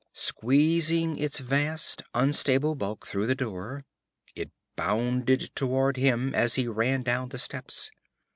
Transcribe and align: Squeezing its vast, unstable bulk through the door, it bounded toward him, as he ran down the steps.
Squeezing 0.13 1.19
its 1.19 1.37
vast, 1.37 2.01
unstable 2.15 2.73
bulk 2.73 3.05
through 3.05 3.27
the 3.27 3.35
door, 3.35 3.85
it 4.35 4.49
bounded 4.75 5.51
toward 5.55 5.95
him, 5.95 6.33
as 6.33 6.55
he 6.55 6.67
ran 6.67 7.03
down 7.03 7.29
the 7.29 7.37
steps. 7.37 7.91